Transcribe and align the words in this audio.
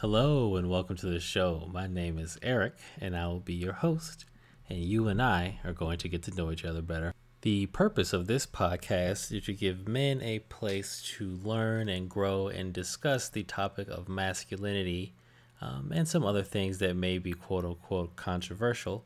Hello 0.00 0.54
and 0.54 0.70
welcome 0.70 0.94
to 0.94 1.06
the 1.06 1.18
show. 1.18 1.68
My 1.72 1.88
name 1.88 2.20
is 2.20 2.38
Eric 2.40 2.74
and 3.00 3.16
I 3.16 3.26
will 3.26 3.40
be 3.40 3.54
your 3.54 3.72
host, 3.72 4.26
and 4.70 4.78
you 4.78 5.08
and 5.08 5.20
I 5.20 5.58
are 5.64 5.72
going 5.72 5.98
to 5.98 6.08
get 6.08 6.22
to 6.22 6.34
know 6.36 6.52
each 6.52 6.64
other 6.64 6.82
better. 6.82 7.12
The 7.40 7.66
purpose 7.66 8.12
of 8.12 8.28
this 8.28 8.46
podcast 8.46 9.32
is 9.36 9.46
to 9.46 9.52
give 9.52 9.88
men 9.88 10.22
a 10.22 10.38
place 10.38 11.02
to 11.16 11.28
learn 11.28 11.88
and 11.88 12.08
grow 12.08 12.46
and 12.46 12.72
discuss 12.72 13.28
the 13.28 13.42
topic 13.42 13.88
of 13.88 14.08
masculinity 14.08 15.14
um, 15.60 15.90
and 15.92 16.06
some 16.06 16.24
other 16.24 16.44
things 16.44 16.78
that 16.78 16.94
may 16.94 17.18
be 17.18 17.32
quote 17.32 17.64
unquote 17.64 18.14
controversial 18.14 19.04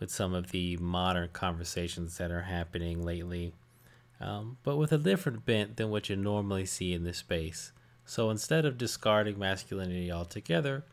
with 0.00 0.10
some 0.10 0.34
of 0.34 0.50
the 0.50 0.76
modern 0.78 1.28
conversations 1.32 2.18
that 2.18 2.32
are 2.32 2.42
happening 2.42 3.00
lately, 3.00 3.52
um, 4.20 4.56
but 4.64 4.76
with 4.76 4.90
a 4.90 4.98
different 4.98 5.46
bent 5.46 5.76
than 5.76 5.88
what 5.88 6.08
you 6.08 6.16
normally 6.16 6.66
see 6.66 6.92
in 6.92 7.04
this 7.04 7.18
space. 7.18 7.70
So 8.04 8.30
instead 8.30 8.64
of 8.64 8.78
discarding 8.78 9.38
masculinity 9.38 10.10
altogether 10.10 10.84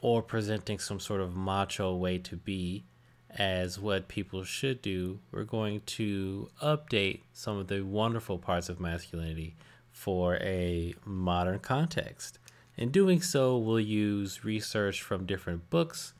or 0.00 0.22
presenting 0.22 0.78
some 0.78 1.00
sort 1.00 1.20
of 1.20 1.34
macho 1.34 1.94
way 1.94 2.18
to 2.18 2.36
be 2.36 2.84
as 3.30 3.78
what 3.78 4.08
people 4.08 4.44
should 4.44 4.82
do, 4.82 5.18
we're 5.30 5.44
going 5.44 5.80
to 5.86 6.50
update 6.62 7.20
some 7.32 7.56
of 7.56 7.68
the 7.68 7.82
wonderful 7.82 8.38
parts 8.38 8.68
of 8.68 8.80
masculinity 8.80 9.54
for 9.90 10.36
a 10.36 10.94
modern 11.04 11.58
context. 11.58 12.38
In 12.76 12.90
doing 12.90 13.22
so, 13.22 13.56
we'll 13.56 13.80
use 13.80 14.44
research 14.44 15.02
from 15.02 15.26
different 15.26 15.70
books, 15.70 16.14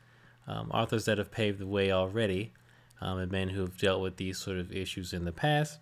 um, 0.47 0.69
authors 0.71 1.05
that 1.05 1.17
have 1.17 1.31
paved 1.31 1.59
the 1.59 1.67
way 1.67 1.91
already, 1.91 2.53
um, 3.01 3.17
and 3.19 3.31
men 3.31 3.49
who 3.49 3.61
have 3.61 3.77
dealt 3.77 4.01
with 4.01 4.17
these 4.17 4.37
sort 4.37 4.57
of 4.57 4.71
issues 4.71 5.13
in 5.13 5.25
the 5.25 5.31
past 5.31 5.79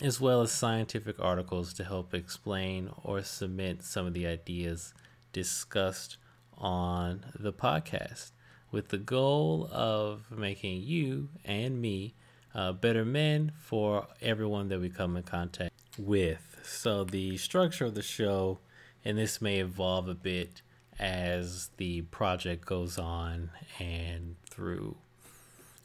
as 0.00 0.20
well 0.20 0.40
as 0.40 0.50
scientific 0.50 1.20
articles 1.20 1.72
to 1.74 1.84
help 1.84 2.14
explain 2.14 2.90
or 3.02 3.22
submit 3.22 3.82
some 3.82 4.06
of 4.06 4.14
the 4.14 4.26
ideas 4.26 4.94
discussed 5.32 6.16
on 6.56 7.24
the 7.38 7.52
podcast, 7.52 8.30
with 8.70 8.88
the 8.88 8.98
goal 8.98 9.68
of 9.72 10.30
making 10.30 10.82
you 10.82 11.28
and 11.44 11.80
me 11.80 12.14
uh, 12.54 12.72
better 12.72 13.04
men 13.04 13.52
for 13.58 14.06
everyone 14.20 14.68
that 14.68 14.80
we 14.80 14.88
come 14.88 15.16
in 15.16 15.22
contact 15.22 15.72
with. 15.98 16.60
So, 16.62 17.04
the 17.04 17.36
structure 17.36 17.86
of 17.86 17.94
the 17.94 18.02
show, 18.02 18.58
and 19.04 19.18
this 19.18 19.40
may 19.40 19.58
evolve 19.58 20.08
a 20.08 20.14
bit 20.14 20.62
as 20.98 21.70
the 21.78 22.02
project 22.02 22.66
goes 22.66 22.98
on 22.98 23.50
and 23.78 24.36
through 24.50 24.96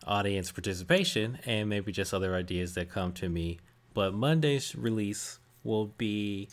audience 0.06 0.52
participation, 0.52 1.40
and 1.46 1.70
maybe 1.70 1.92
just 1.92 2.14
other 2.14 2.36
ideas 2.36 2.74
that 2.76 2.90
come 2.90 3.14
to 3.14 3.30
me 3.30 3.60
but 3.96 4.14
Monday's 4.14 4.76
release 4.76 5.40
will 5.64 5.88
be 5.98 6.50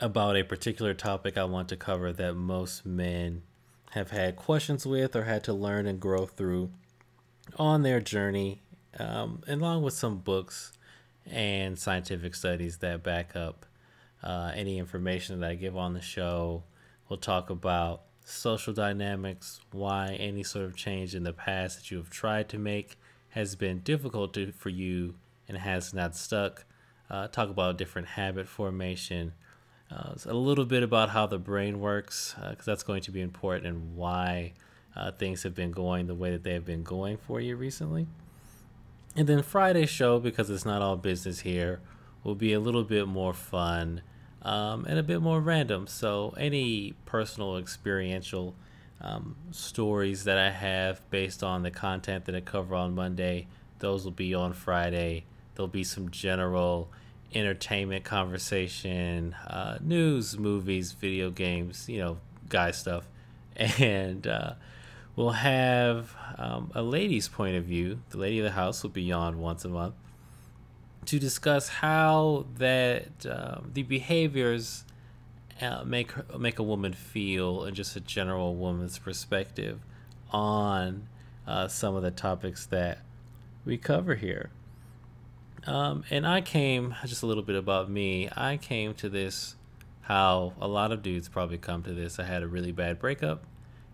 about 0.00 0.36
a 0.36 0.42
particular 0.42 0.94
topic 0.94 1.38
I 1.38 1.44
want 1.44 1.68
to 1.68 1.76
cover 1.76 2.12
that 2.12 2.34
most 2.34 2.84
men 2.84 3.42
have 3.90 4.10
had 4.10 4.34
questions 4.34 4.86
with 4.86 5.14
or 5.14 5.24
had 5.24 5.44
to 5.44 5.52
learn 5.52 5.86
and 5.86 6.00
grow 6.00 6.24
through 6.26 6.70
on 7.58 7.82
their 7.82 8.00
journey, 8.00 8.62
um, 8.98 9.42
along 9.46 9.82
with 9.82 9.94
some 9.94 10.18
books 10.18 10.72
and 11.30 11.78
scientific 11.78 12.34
studies 12.34 12.78
that 12.78 13.02
back 13.02 13.36
up 13.36 13.66
uh, 14.22 14.52
any 14.54 14.78
information 14.78 15.38
that 15.38 15.50
I 15.50 15.54
give 15.54 15.76
on 15.76 15.92
the 15.92 16.00
show. 16.00 16.64
We'll 17.08 17.18
talk 17.18 17.50
about 17.50 18.02
social 18.24 18.72
dynamics, 18.72 19.60
why 19.70 20.16
any 20.18 20.42
sort 20.42 20.64
of 20.64 20.76
change 20.76 21.14
in 21.14 21.24
the 21.24 21.34
past 21.34 21.76
that 21.76 21.90
you 21.90 21.98
have 21.98 22.10
tried 22.10 22.48
to 22.48 22.58
make 22.58 22.98
has 23.30 23.54
been 23.54 23.80
difficult 23.80 24.32
to, 24.34 24.52
for 24.52 24.70
you 24.70 25.14
and 25.48 25.58
has 25.58 25.94
not 25.94 26.16
stuck. 26.16 26.64
Uh, 27.08 27.28
talk 27.28 27.50
about 27.50 27.78
different 27.78 28.08
habit 28.08 28.48
formation. 28.48 29.32
Uh, 29.90 30.14
a 30.26 30.34
little 30.34 30.64
bit 30.64 30.82
about 30.82 31.10
how 31.10 31.26
the 31.26 31.38
brain 31.38 31.78
works, 31.78 32.34
because 32.34 32.66
uh, 32.68 32.72
that's 32.72 32.82
going 32.82 33.02
to 33.02 33.12
be 33.12 33.20
important 33.20 33.66
and 33.66 33.96
why 33.96 34.52
uh, 34.96 35.12
things 35.12 35.44
have 35.44 35.54
been 35.54 35.70
going 35.70 36.06
the 36.06 36.14
way 36.14 36.30
that 36.30 36.42
they 36.42 36.52
have 36.52 36.64
been 36.64 36.82
going 36.82 37.16
for 37.16 37.40
you 37.40 37.54
recently. 37.54 38.06
And 39.14 39.28
then 39.28 39.42
Friday's 39.42 39.90
show, 39.90 40.18
because 40.18 40.50
it's 40.50 40.64
not 40.64 40.82
all 40.82 40.96
business 40.96 41.40
here, 41.40 41.80
will 42.24 42.34
be 42.34 42.52
a 42.52 42.60
little 42.60 42.82
bit 42.82 43.06
more 43.06 43.32
fun 43.32 44.02
um, 44.42 44.84
and 44.88 44.98
a 44.98 45.02
bit 45.02 45.22
more 45.22 45.40
random. 45.40 45.86
So, 45.86 46.34
any 46.36 46.94
personal 47.04 47.56
experiential 47.56 48.54
um, 49.00 49.36
stories 49.52 50.24
that 50.24 50.38
I 50.38 50.50
have 50.50 51.08
based 51.10 51.42
on 51.42 51.62
the 51.62 51.70
content 51.70 52.24
that 52.24 52.34
I 52.34 52.40
cover 52.40 52.74
on 52.74 52.94
Monday, 52.94 53.46
those 53.78 54.04
will 54.04 54.12
be 54.12 54.34
on 54.34 54.52
Friday 54.52 55.24
there'll 55.56 55.68
be 55.68 55.84
some 55.84 56.10
general 56.10 56.88
entertainment 57.34 58.04
conversation, 58.04 59.34
uh, 59.46 59.78
news, 59.80 60.38
movies, 60.38 60.92
video 60.92 61.30
games, 61.30 61.88
you 61.88 61.98
know, 61.98 62.18
guy 62.48 62.70
stuff. 62.70 63.08
And 63.78 64.26
uh, 64.26 64.52
we'll 65.16 65.30
have 65.30 66.14
um, 66.36 66.70
a 66.74 66.82
lady's 66.82 67.26
point 67.26 67.56
of 67.56 67.64
view. 67.64 68.00
The 68.10 68.18
lady 68.18 68.38
of 68.38 68.44
the 68.44 68.50
house 68.50 68.82
will 68.82 68.90
be 68.90 69.10
on 69.10 69.40
once 69.40 69.64
a 69.64 69.70
month 69.70 69.94
to 71.06 71.18
discuss 71.18 71.68
how 71.68 72.46
that 72.58 73.24
um, 73.26 73.70
the 73.72 73.82
behaviors 73.82 74.84
uh, 75.62 75.84
make 75.84 76.12
make 76.38 76.58
a 76.58 76.62
woman 76.62 76.92
feel 76.92 77.64
and 77.64 77.74
just 77.74 77.96
a 77.96 78.00
general 78.00 78.54
woman's 78.56 78.98
perspective 78.98 79.80
on 80.30 81.08
uh, 81.46 81.68
some 81.68 81.94
of 81.94 82.02
the 82.02 82.10
topics 82.10 82.66
that 82.66 82.98
we 83.64 83.78
cover 83.78 84.16
here. 84.16 84.50
Um, 85.66 86.04
and 86.10 86.26
I 86.26 86.40
came 86.40 86.94
just 87.04 87.22
a 87.22 87.26
little 87.26 87.42
bit 87.42 87.56
about 87.56 87.90
me. 87.90 88.28
I 88.34 88.56
came 88.56 88.94
to 88.94 89.08
this 89.08 89.56
how 90.02 90.52
a 90.60 90.68
lot 90.68 90.92
of 90.92 91.02
dudes 91.02 91.28
probably 91.28 91.58
come 91.58 91.82
to 91.82 91.92
this. 91.92 92.20
I 92.20 92.24
had 92.24 92.42
a 92.42 92.46
really 92.46 92.70
bad 92.70 93.00
breakup 93.00 93.44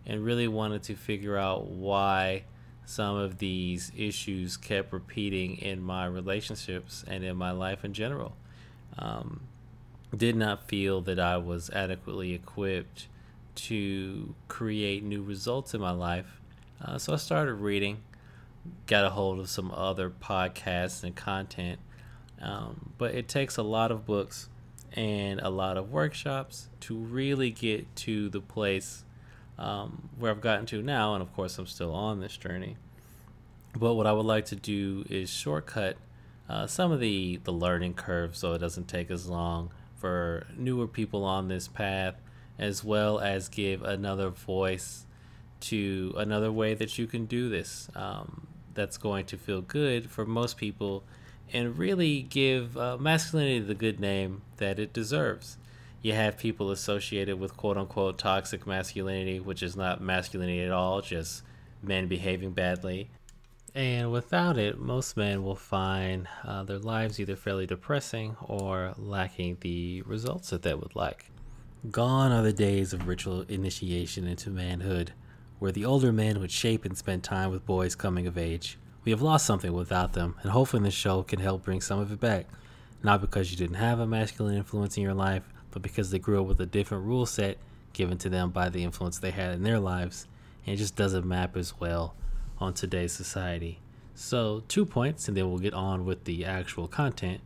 and 0.05 0.23
really 0.23 0.47
wanted 0.49 0.83
to 0.85 0.95
figure 0.95 1.39
out 1.39 1.69
why 1.69 2.45
some 2.85 3.17
of 3.17 3.39
these 3.39 3.91
issues 3.97 4.57
kept 4.57 4.93
repeating 4.93 5.57
in 5.57 5.81
my 5.81 6.05
relationships 6.05 7.05
and 7.07 7.25
in 7.25 7.37
my 7.37 7.51
life 7.51 7.85
in 7.85 7.95
general. 7.95 8.37
Um, 8.99 9.41
did 10.15 10.37
not 10.37 10.69
feel 10.69 11.01
that 11.03 11.19
I 11.19 11.39
was 11.39 11.71
adequately 11.71 12.35
equipped 12.35 13.09
to 13.55 14.35
create 14.49 15.03
new 15.03 15.23
results 15.23 15.73
in 15.73 15.81
my 15.81 15.93
life. 15.93 16.41
Uh, 16.85 16.99
so 16.99 17.15
I 17.15 17.17
started 17.17 17.55
reading 17.55 18.03
got 18.87 19.05
a 19.05 19.11
hold 19.11 19.41
of 19.41 19.49
some 19.49 19.71
other 19.71 20.11
podcasts 20.11 21.03
and 21.03 21.15
content. 21.15 21.79
Um, 22.41 22.93
but 22.99 23.15
it 23.15 23.29
takes 23.29 23.57
a 23.57 23.63
lot 23.63 23.91
of 23.93 24.05
books 24.05 24.49
and 24.93 25.41
a 25.41 25.49
lot 25.49 25.77
of 25.77 25.91
workshops 25.91 26.69
to 26.81 26.97
really 26.97 27.51
get 27.51 27.95
to 27.97 28.29
the 28.29 28.41
place 28.41 29.05
um, 29.59 30.09
where 30.19 30.31
I've 30.31 30.41
gotten 30.41 30.67
to 30.67 30.83
now. 30.83 31.15
And 31.15 31.23
of 31.23 31.33
course, 31.35 31.59
I'm 31.59 31.67
still 31.67 31.95
on 31.95 32.21
this 32.21 32.37
journey. 32.37 32.77
But 33.79 33.95
what 33.95 34.07
I 34.07 34.13
would 34.13 34.27
like 34.27 34.47
to 34.47 34.57
do 34.57 35.05
is 35.09 35.31
shortcut 35.31 35.97
uh, 36.49 36.67
some 36.67 36.93
of 36.93 37.01
the, 37.01 37.41
the 37.45 37.53
learning 37.53 37.95
curve 37.95 38.37
so 38.37 38.53
it 38.53 38.59
doesn't 38.59 38.89
take 38.89 39.11
as 39.11 39.29
long 39.29 39.71
for 39.97 40.47
newer 40.57 40.87
people 40.87 41.25
on 41.25 41.49
this 41.49 41.69
path, 41.69 42.17
as 42.59 42.83
well 42.83 43.21
as 43.21 43.49
give 43.49 43.83
another 43.83 44.29
voice 44.29 45.07
to 45.61 46.13
another 46.17 46.51
way 46.51 46.75
that 46.75 46.99
you 46.99 47.07
can 47.07 47.25
do 47.25 47.49
this. 47.49 47.89
Um, 47.95 48.49
that's 48.75 48.97
going 48.97 49.27
to 49.27 49.37
feel 49.37 49.61
good 49.61 50.11
for 50.11 50.25
most 50.25 50.57
people 50.57 51.05
and 51.53 51.79
really 51.79 52.23
give 52.23 52.77
uh, 52.77 52.97
masculinity 52.99 53.61
the 53.61 53.75
good 53.75 54.01
name 54.01 54.43
that 54.57 54.79
it 54.79 54.93
deserves. 54.93 55.59
You 56.01 56.15
have 56.15 56.39
people 56.39 56.71
associated 56.71 57.39
with 57.39 57.57
quote 57.57 57.77
unquote 57.77 58.19
toxic 58.19 58.67
masculinity, 58.67 59.39
which 59.39 59.63
is 59.63 59.77
not 59.77 60.01
masculinity 60.01 60.63
at 60.63 60.73
all, 60.73 61.01
just 61.01 61.43
men 61.83 62.09
behaving 62.09 62.53
badly. 62.53 63.11
And 63.75 64.13
without 64.13 64.59
it, 64.59 64.79
most 64.79 65.17
men 65.17 65.43
will 65.43 65.57
find 65.57 66.29
uh, 66.45 66.63
their 66.65 66.79
lives 66.79 67.19
either 67.19 67.37
fairly 67.37 67.67
depressing 67.67 68.37
or 68.43 68.95
lacking 68.99 69.59
the 69.61 70.03
results 70.03 70.51
that 70.51 70.63
they 70.63 70.75
would 70.75 70.95
like. 70.95 71.31
Gone 71.91 72.33
are 72.33 72.43
the 72.43 72.53
days 72.53 72.93
of 72.93 73.09
ritual 73.09 73.43
initiation 73.49 74.27
into 74.27 74.51
manhood 74.51 75.13
where 75.63 75.71
the 75.71 75.85
older 75.85 76.11
men 76.11 76.41
would 76.41 76.51
shape 76.51 76.85
and 76.85 76.99
spend 76.99 77.23
time 77.23 77.49
with 77.49 77.65
boys 77.65 77.95
coming 77.95 78.27
of 78.27 78.37
age. 78.37 78.77
We 79.05 79.13
have 79.13 79.23
lost 79.23 79.47
something 79.47 79.73
without 79.73 80.13
them, 80.13 80.35
and 80.43 80.51
hopefully 80.51 80.83
this 80.83 80.93
show 80.93 81.23
can 81.23 81.39
help 81.39 81.63
bring 81.63 81.81
some 81.81 82.01
of 82.01 82.11
it 82.11 82.19
back. 82.19 82.47
Not 83.01 83.21
because 83.21 83.53
you 83.53 83.57
didn't 83.57 83.77
have 83.77 84.01
a 84.01 84.07
masculine 84.07 84.57
influence 84.57 84.97
in 84.97 85.05
your 85.05 85.15
life, 85.15 85.45
but 85.71 85.81
because 85.81 86.11
they 86.11 86.19
grew 86.19 86.41
up 86.41 86.49
with 86.49 86.61
a 86.61 86.67
different 86.67 87.05
rule 87.05 87.27
set 87.27 87.59
given 87.93 88.19
to 88.19 88.29
them 88.29 88.51
by 88.51 88.71
the 88.71 88.83
influence 88.83 89.21
they 89.21 89.31
had 89.31 89.55
in 89.55 89.63
their 89.63 89.79
lives, 89.79 90.27
and 90.67 90.75
it 90.75 90.79
just 90.79 90.97
doesn't 90.97 91.25
map 91.25 91.57
as 91.57 91.79
well 91.79 92.17
on 92.59 92.75
today's 92.75 93.13
society. 93.13 93.79
So, 94.17 94.65
two 94.67 94.85
points, 94.85 95.29
and 95.29 95.37
then 95.37 95.49
we'll 95.49 95.61
get 95.61 95.75
on 95.75 96.05
with 96.05 96.25
the 96.25 96.45
actual 96.45 96.89
content. 96.89 97.41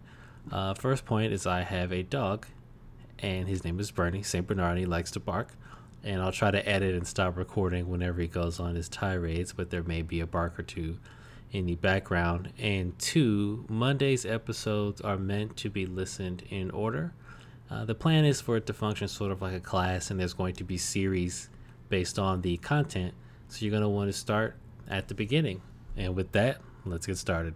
Uh, 0.50 0.72
first 0.72 1.04
point 1.04 1.34
is 1.34 1.46
I 1.46 1.64
have 1.64 1.92
a 1.92 2.02
dog, 2.02 2.46
and 3.18 3.46
his 3.46 3.62
name 3.62 3.78
is 3.78 3.90
Bernie. 3.90 4.22
St. 4.22 4.46
Bernard, 4.46 4.78
he 4.78 4.86
likes 4.86 5.10
to 5.10 5.20
bark 5.20 5.52
and 6.06 6.22
I'll 6.22 6.32
try 6.32 6.52
to 6.52 6.66
edit 6.68 6.94
and 6.94 7.04
stop 7.04 7.36
recording 7.36 7.88
whenever 7.88 8.20
he 8.20 8.28
goes 8.28 8.60
on 8.60 8.76
his 8.76 8.88
tirades, 8.88 9.52
but 9.52 9.70
there 9.70 9.82
may 9.82 10.02
be 10.02 10.20
a 10.20 10.26
bark 10.26 10.56
or 10.56 10.62
two 10.62 10.98
in 11.50 11.66
the 11.66 11.74
background. 11.74 12.52
And 12.58 12.96
two, 13.00 13.66
Monday's 13.68 14.24
episodes 14.24 15.00
are 15.00 15.16
meant 15.16 15.56
to 15.58 15.68
be 15.68 15.84
listened 15.84 16.44
in 16.48 16.70
order. 16.70 17.12
Uh, 17.68 17.84
the 17.84 17.96
plan 17.96 18.24
is 18.24 18.40
for 18.40 18.56
it 18.56 18.66
to 18.66 18.72
function 18.72 19.08
sort 19.08 19.32
of 19.32 19.42
like 19.42 19.54
a 19.54 19.60
class, 19.60 20.10
and 20.10 20.20
there's 20.20 20.32
going 20.32 20.54
to 20.54 20.64
be 20.64 20.78
series 20.78 21.48
based 21.88 22.20
on 22.20 22.40
the 22.42 22.56
content. 22.58 23.12
So 23.48 23.64
you're 23.64 23.72
going 23.72 23.82
to 23.82 23.88
want 23.88 24.08
to 24.08 24.16
start 24.16 24.56
at 24.88 25.08
the 25.08 25.14
beginning. 25.14 25.60
And 25.96 26.14
with 26.14 26.30
that, 26.32 26.60
let's 26.84 27.06
get 27.06 27.18
started. 27.18 27.54